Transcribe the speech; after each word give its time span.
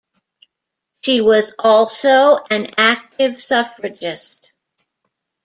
She 1.05 1.21
was 1.21 1.55
also 1.59 2.37
an 2.49 2.69
active 2.79 3.39
suffragist. 3.39 4.51